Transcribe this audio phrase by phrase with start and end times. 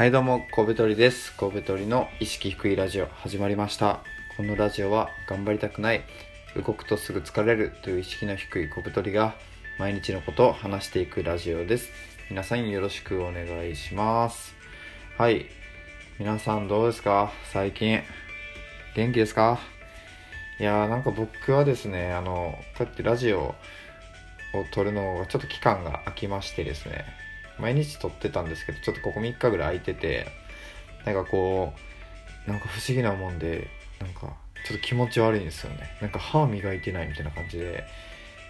[0.00, 1.36] はいどうも神戸鳥です。
[1.36, 4.00] 神戸鳥の意識低いラジオ始まりました。
[4.34, 6.00] このラジオは頑張りたくない
[6.56, 9.34] 動くとすぐ疲れるという意識の低い小太りが
[9.78, 11.90] 毎日のことを話していくラジオです。
[12.30, 14.54] 皆さんよろしくお願いします。
[15.18, 15.44] はい
[16.18, 17.30] 皆さんどうですか？
[17.52, 18.00] 最近
[18.96, 19.60] 元気ですか？
[20.58, 23.54] いやーなんか僕はですねあのこうやってラジオを
[24.72, 27.04] 撮るのがちょっと期間が空きましてですね。
[27.60, 30.26] 毎日撮ってたんですけどちょっとここ3日ぐらい空いてて
[31.04, 31.72] なんかこ
[32.46, 33.68] うなんか不思議なもんで
[34.00, 34.34] なんか
[34.66, 35.96] ちょっと気持ち悪いんですよね。
[36.00, 37.84] なんか歯磨いてないみたいな感じで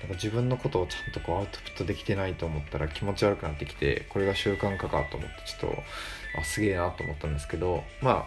[0.01, 5.83] なんか自分のことをちゃんとこうアウトプットできてないと思ったら気持ち悪くなってきてこれが習慣化かと思ってちょっと
[6.41, 8.27] あすげえなと思ったんですけどま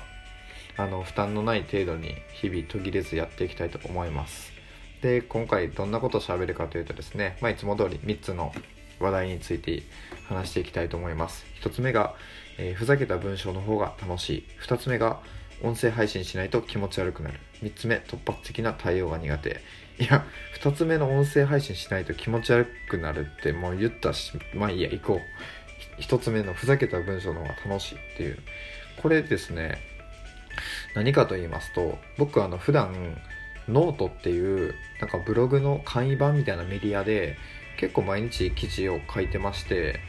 [0.78, 4.52] ああの負担のない程度に日々途切れずやっていきたいと思います。
[5.02, 8.54] で今回どんなことを喋るかというとですね、まあ、いつも通り3つの
[9.04, 9.84] 話題について
[10.28, 11.46] 話していきたいと思います。
[11.62, 12.16] 1つ目が、
[12.58, 14.44] えー、ふざけた文章の方が楽しい。
[14.66, 15.20] 2つ目が
[15.62, 17.40] 音声配信しないと気持ち悪くなる。
[17.62, 19.62] 3つ目突発的な対応が苦手。
[20.00, 20.26] いや
[20.62, 25.20] 2つ目の音声配信しないと気持ち悪くなるってもう言ったしまあいいや行こ
[26.00, 26.02] う。
[26.02, 28.40] 1つ目のふざけた文章の方が楽しいっていう。
[29.02, 29.78] これですね
[30.96, 33.22] 何かと言いますと僕あの普段
[33.68, 37.38] ノートっていうなんかブログの簡易版みたいなメディアで
[37.78, 40.00] 結構毎日記事を書いてまして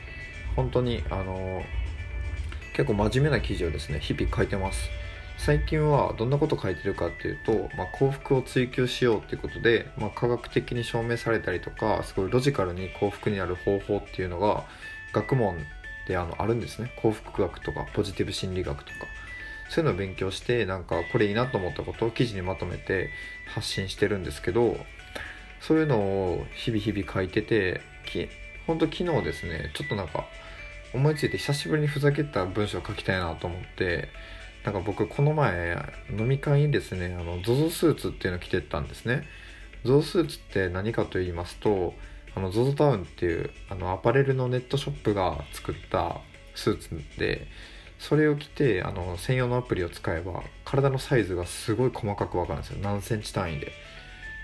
[0.56, 1.62] 本当にあの
[2.74, 4.88] 結構真面目な記事をですね日々書いてます。
[5.36, 14.64] 最近はどんなこと書いてるかっていうと、まあ、幸福を追求しようっていうことで、まあ、科学的に証明されたりとかすごいロジカルに幸福になる方法っていうのが
[15.12, 15.56] 学問
[16.06, 16.92] であのあるんですね。
[17.02, 18.94] 幸福学とかポジティブ心理学とか。
[19.70, 23.10] そういうのを勉強してなんかこれいいなと思ったことを記事にまとめて
[23.46, 24.76] 発信してるんですけど
[25.66, 28.28] そういうのを日々日々書いててき
[28.66, 30.26] 本当昨日ですねちょっとなんか
[30.92, 34.08] 思いついて久しぶりにふざけた文章を書きたいなと思って
[34.64, 35.76] なんか僕この前
[36.10, 39.24] 飲み会にですねあの ZOZO スーツっていうのを着てったんですね。
[39.84, 41.94] ZOZO スーツって何かと言いますと
[42.34, 46.20] あの ZOZO タウンっていうあのアパレルのネットショップが作った
[46.54, 47.46] スーツで
[47.98, 52.78] それを着てあの専用のアプリを使えば体のサイズがすごい細かく分かるんですよ。
[52.82, 53.72] 何センチ単位で。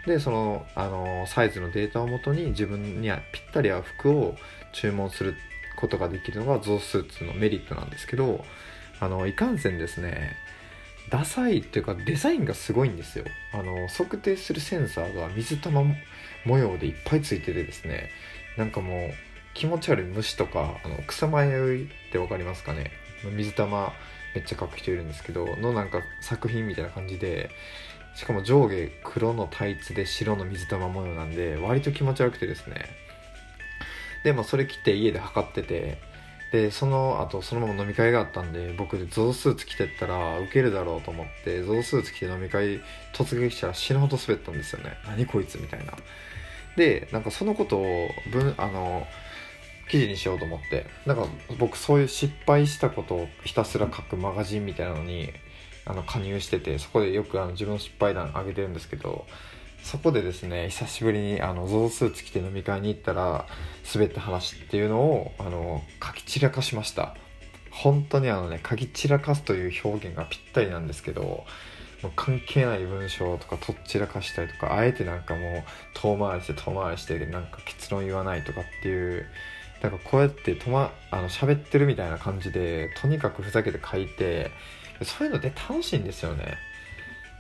[0.07, 4.35] でそのあのサイズのデータをもとに自分にはぴったり合う服を
[4.73, 5.35] 注文する
[5.77, 8.45] ことができるのが ZOZO スーツのメリットなんですけど
[9.01, 10.37] あのいかんせんですね
[11.11, 13.25] ダサいっていうかデザインがすごいんですよ。
[13.53, 15.83] あの測定するセンサーが水玉
[16.45, 18.11] 模様でいっぱいついててですね
[18.57, 19.11] なんかもう
[19.55, 22.93] 気持ち悪い虫とかあの草迷いって分かりますかね。
[23.37, 23.93] 水玉
[24.35, 27.51] めっちゃ描く人いるんですけどのなんか作品みたいな感じで
[28.15, 32.87] しかも上下黒のタイツで白の水玉模様なんで割と気持ち悪くてですね。
[34.25, 35.99] でもそれ着て家で測ってて
[36.53, 42.81] でその後そのまま飲み会があったんで僕ゾウスーツ着てったらウケるだろうと思ってゾウスーツ着て飲み会
[43.15, 44.97] 突撃したら死ぬほど滑ったんですよね。
[45.07, 45.95] 何こいつみたいな。
[46.77, 49.07] でなんかそのことを分あの
[49.91, 51.27] 記事にしようと思ってなんか
[51.59, 55.33] 僕そういう失敗したことをひたすら書くマガジンみたいなのに
[55.85, 59.27] あの加入しててそこでよくあの自分の失敗談上げてるんですけど
[59.83, 63.47] そこでですね久しぶりにあのゾウスーツ着て飲み会に行ったら
[63.93, 67.15] 滑った話っていうのをあの書き散らかしました。
[67.71, 71.45] 本当にあのね書き散らかすという表現がぴったりなんですけど
[72.03, 75.65] もう関係ない文章とかとっちらかしたりとかあえてなんかもう
[75.95, 79.27] 遠回りして遠回りしてなんか結論言わないとかっていう
[79.83, 84.51] なんかこうやってとまあの喋ってるみたいな感じでとにかくふざけて書いて
[85.05, 86.59] そういうので楽しいんですよね。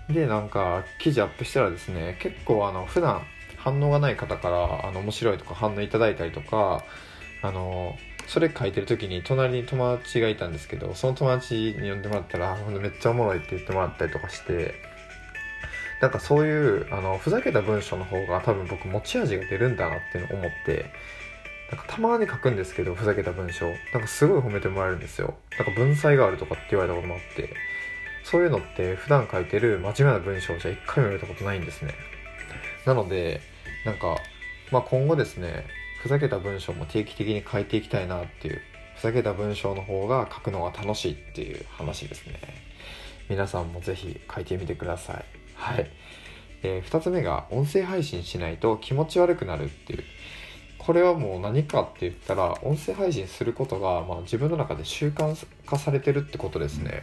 [0.09, 3.22] でなんか記事アップしたらですね結構あの普段
[3.56, 6.84] 反応がない方からあの面白いとか反応いただいたりとか
[7.43, 14.75] あのそれ書いてる時に隣に友達がいたんですけどその友達に呼んでもらったらめっちゃおもろいって言ってもらったりとかして
[16.00, 20.87] なんかそういうあのふざけた文章の方が多分僕持ち味が出るんだなって思って
[21.70, 23.66] なんかたまに書くんですけどふざけた文章。
[23.66, 25.34] なんかすごい褒めてもらえるんですよ。
[25.58, 27.50] なんか文才があるとかって言われたこともあって。
[28.24, 31.95] そういうのって普段書いてる真面目な文章じゃ一回も言われたことないんですね。
[32.86, 33.41] なので
[33.84, 34.16] なんか、
[34.71, 35.66] まあ、今後ですね
[36.03, 38.60] ふざけた文章も定期的に書いていきたいなっていう
[38.97, 42.41] ふざけた文章の方が書くのが楽しいっていう話ですね。
[43.28, 45.24] 皆さんもぜひ書いてみてください。
[45.54, 45.91] はい、
[46.62, 50.04] えー、2つ目が音声配信しないと気持ち悪くなるっていう。
[50.80, 55.36] これはもう何かって言ったら音声配信することが、まあ、自分の中で習慣
[55.66, 57.03] 化されてるってことですね。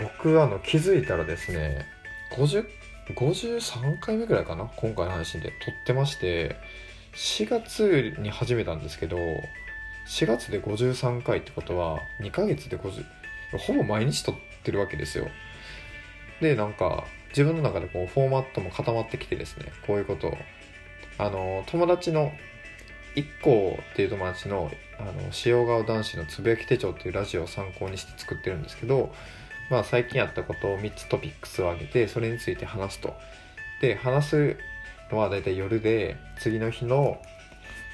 [0.00, 1.86] 僕あの気づいたらですね
[2.32, 2.64] 50
[3.14, 6.56] 53回目ぐらいかな今回の配信で撮ってまして
[7.14, 9.16] 4月に始めたんですけど
[10.08, 13.04] 4月で53回ってことは2ヶ月で50
[13.58, 14.34] ほぼ毎日撮っ
[14.64, 15.28] てるわけですよ。
[16.40, 20.38] でなんか自分の中でこうフォーマットも固まってきてですねこういうことを
[21.18, 22.32] あの友達の
[23.14, 25.12] 一個っていう友達のあの
[25.44, 29.12] 塩顔男子のつぶやき手帳っていうラジオを参考にして作ってるんですけど
[29.70, 33.14] まあ最近やったことを3つトピックスを挙げてそれについて話すと。
[33.80, 34.56] で話す
[35.10, 37.20] のは大体夜で次の日の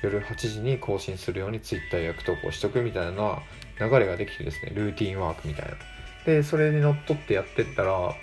[0.02, 3.38] 夜8時に更新するように Twitter 予約投稿しとくみたいな
[3.78, 5.74] 流れができてですねルーティンワークみたいな。
[6.24, 8.14] でそれにのっとってやってったら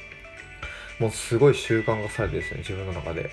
[0.99, 3.29] もうすごい習慣化されてですね自分の中で。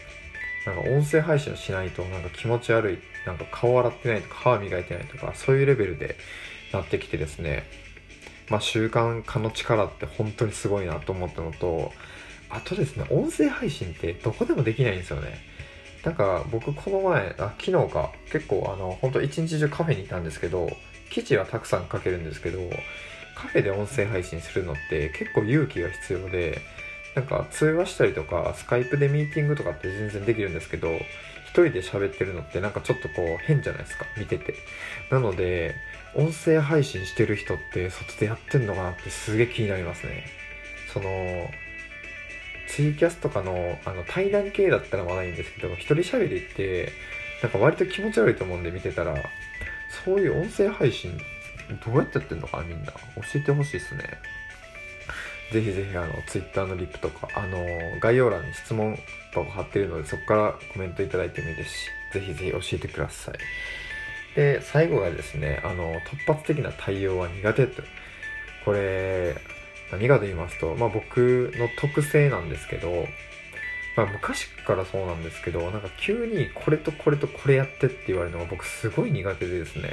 [0.67, 6.17] なんか音声配信をしないとなんか気持ち悪いなんか顔洗ってないとか歯磨いてないとかそういうレベルで
[6.73, 7.65] なってきてですね。
[8.51, 11.93] まあ習慣化の力って本当にすごいなと思ったのと
[12.51, 15.39] あとですね音声配信ってどこでもできないんですよね。
[16.05, 20.71] なんか僕この前あ昨日か結構あの本当一日中カフェにいたんですけど
[21.11, 22.59] 記事はたくさん書けるんですけど
[23.35, 26.61] カフェで音声配信するのって結構勇気が必要で
[27.15, 30.89] なんか通話したりとかスカイプでミーティングとかって全然できるんですけど
[31.47, 34.55] 一人で喋ってるのってなんかちょっとこう変じゃないですか見てて。
[35.11, 35.75] なので
[36.17, 40.25] 音声配信してる人って外でやってんのかなってすげえ気になりますね。
[40.93, 41.51] その
[42.69, 46.93] ツイキャスとかのあの対談系だったらまだいいんですけど一人喋りって
[47.43, 49.17] なんか割と気持ち悪いと思うんで見てたら
[50.05, 51.17] そういう音声配信
[51.85, 52.93] どうやってやってんのかなみんな。
[52.93, 52.99] 教
[53.37, 54.05] えてほしいですね。
[55.55, 57.65] ぜひぜひあの Twitter のリップとかあの
[58.01, 58.99] 概要欄に質問
[59.33, 63.35] 箱貼ってるのでそこからコメントいただいてもいいですしぜひぜひ教えてください。
[64.35, 67.83] で最後がですねあの突発的な対応は苦手と。
[68.65, 69.37] これ
[69.93, 73.07] 何かと言いますと、まあ、僕の特性なんですけど、
[73.97, 79.91] まあ、昔からそうなんですけどなんか急にこれとこれとこれやってって言われるのが僕すごい苦手でですね。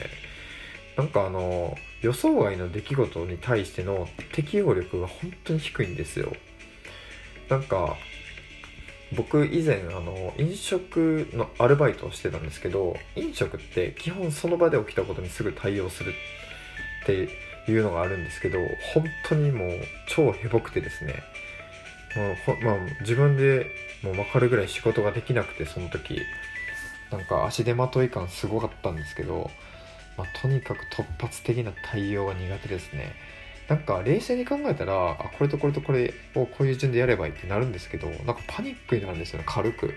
[0.97, 6.33] なんかあの予想外の出来事に対しての適応力が本当に低いんですよ。
[7.49, 7.95] なんか
[9.15, 16.13] 僕以前あの飲食のアルバイトをしてたんですけど飲食って基本その場で起きたことにすぐ対応する
[17.03, 17.27] って
[17.69, 18.57] いうのがあるんですけど
[18.93, 19.71] 本当にもう
[20.07, 21.15] 超ヘボくてですね。
[22.47, 23.67] もうまあ、自分で
[24.03, 26.21] もう分かるぐらい仕事ができなくてその時。
[27.11, 29.51] なんか足手まとい感すごかったんですけど
[30.17, 33.13] まあ、とにかく突発的な対応が苦手ですね。
[33.67, 39.93] なんか冷静に考えたらあこれとこれとこれをこういう順でやればいいってなるんですけどなんかパニックになるんですよね軽く。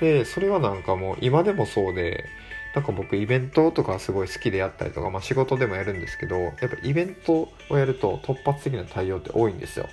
[0.00, 2.26] でそれはなんかもう今でもそうで
[2.74, 9.88] なんか僕イベントとかすごい好きでやったりとか、まあ、仕事でもやるんですけどやっぱイベントをやると突発的な対応って多いんですよ。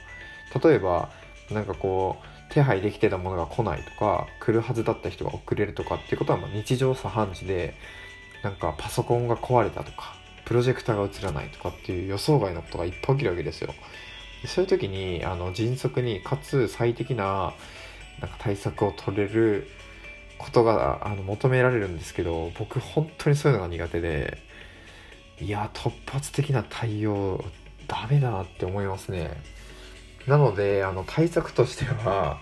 [0.61, 1.09] 例えば
[1.49, 7.73] なんかこう手配できてたものが来ないとか来るはずだった人が遅れるとかっていうことはま日常茶飯事で
[8.43, 13.73] なんかパソコンが壊れたとかプロジェクターが映らないとかっていう予想外のことがいっぱい起きるわけですよ。
[14.45, 17.53] そういう時にあの迅速にかつ最適な
[18.19, 19.67] なんか対策を取れる
[20.37, 24.37] ことがあの求められるんですけど僕本当にそういうのが苦手で
[25.39, 27.43] いや突発的な対応
[27.87, 29.31] ダメだなって思いますね。
[30.27, 32.41] なのであの対策としては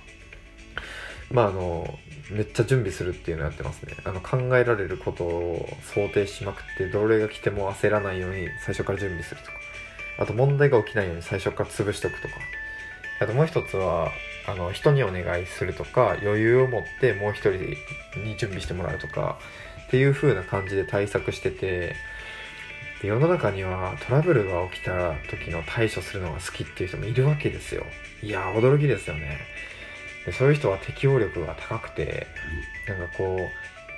[1.31, 1.98] まああの
[2.30, 3.94] めっちゃ準備するっていうのをやってますね。
[4.06, 9.54] あの考えられることを想定しまくってどれが来ても焦らないように最初から準備するとか。
[10.19, 12.35] あと問題が起きないように最初から潰しとくとか。
[13.19, 14.11] あともう一つは
[14.47, 17.52] あの人にお願いするとか余裕を持ってもう一人
[18.19, 19.38] に準備してもらうとか
[19.88, 21.95] っていう風な感じで対策してて
[23.04, 27.85] 世の中にはトラブルが起きた時の対処するのが好きっていう人もいるわけですよ。
[28.23, 29.40] いや驚きですよね。
[30.25, 32.28] でそういう人は適応力が高くて
[32.87, 33.37] なんかこ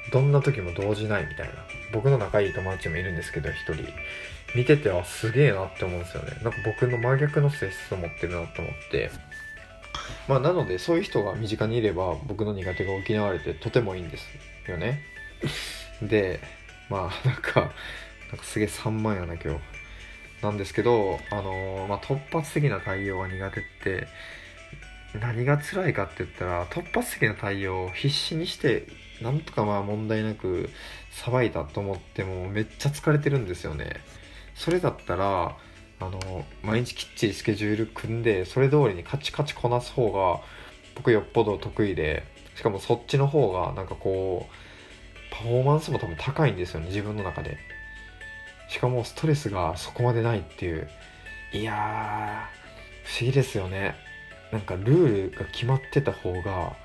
[0.08, 1.54] うどんな時も動じないみたいな。
[1.94, 3.86] 僕の仲いい友達もいるんですけど一人。
[4.56, 6.32] 見ててあすげえなって思うんですよね。
[6.44, 9.10] なんか僕の真逆の性質を持ってるなと思って。
[10.28, 14.28] まあなのでそういう人が身近にいれば僕の苦手が補われてとてもいいんです
[14.68, 15.02] よね。
[16.02, 16.40] で
[16.90, 17.72] まあなんか
[18.30, 19.60] なんかすげえ3万やな今日。
[20.42, 24.08] なんですけどあのー、まあ、突発的な対応が苦手って
[25.20, 28.88] 何が辛いかって言ったら突発的な対応を必死にして
[29.22, 30.70] なんとかまあ問題なく
[31.12, 34.02] さばいたと思ってもめっちゃ疲れてるんですよね。
[34.56, 35.56] それだったら
[36.00, 40.42] あの毎日きっちりスケジュール組んでそれ通りにカチカチこなす方が
[40.96, 42.24] 僕よっぽど得意で
[42.56, 47.58] しかもそっちの方がなんかこうパフォーマンスも多分高いんですよね自分の中で。
[48.70, 50.90] しかもストレスがそこまでないっていう。
[51.52, 53.96] いやー不思議ですよね。
[54.54, 56.76] なんかルールが決まってた方が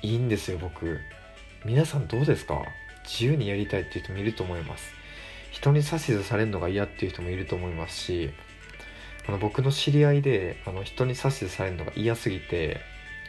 [0.00, 1.00] いいんですよ僕。
[1.64, 2.62] 皆さんどうですか？
[3.02, 4.92] 自由にやりたいっていう人もいると思います。
[5.50, 8.30] 人に指図されるのが嫌っていう人もいると思いますし
[9.26, 12.78] あの僕の知り合いであの人に指図されるのが嫌すぎて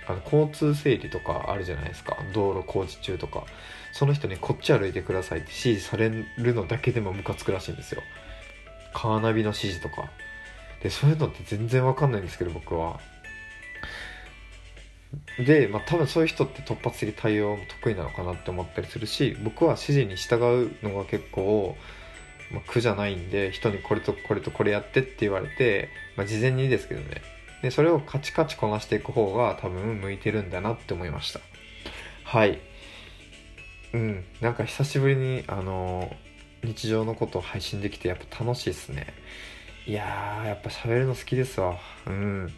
[0.08, 2.18] あの交通整理とかあるじゃないですか。
[2.34, 3.46] 道路工事中とか。
[3.94, 8.04] その人にこっち歩いてくださいって指示されるのだけでもムカつくらしいんですよ。
[8.94, 10.12] カーナビの指示とか。
[10.84, 13.00] でそういうのって全然わかんないんですけど僕は。
[15.40, 20.36] で、まあ、多分そういう人って突発的対応も得意なのかなって思ったりするし僕は指示に従
[20.66, 21.78] うのが結構、
[22.52, 27.22] まあ、苦じゃないんで人にこれとこれとこれやってって言われて、まあ、事前にですけどね。
[27.62, 31.40] でそれをカチカチこなしていく方が多分向いてるんだなって思いました。
[32.24, 32.60] はい。
[33.94, 34.26] うん。
[34.42, 36.14] なんか久しぶりにあの
[36.64, 39.08] 日常のことを配信できてやっぱ楽しいっすね。
[39.88, 41.78] いやーやっぱ喋るの好きですわ。
[42.06, 42.54] うん。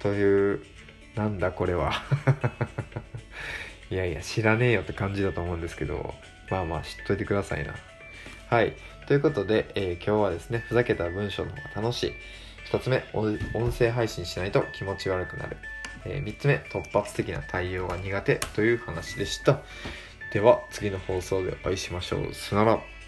[0.00, 0.62] という
[1.20, 1.92] なんだこれは。
[3.90, 6.14] いやいや知らねえよって感じだと思うんですけど。
[6.50, 7.74] まあまあ知っといてくださいな。
[8.48, 8.74] はい。
[9.06, 12.14] ということで、えー、今日はですねふざけた文章の方が楽しい。
[12.72, 15.56] 2つ目音声配信しないと気持ち悪くなる、
[16.04, 19.60] えー、3つ目突発的な対応が苦手という話でした。
[20.32, 22.34] では次の放送でお会いしましょう。
[22.34, 22.99] さよなら。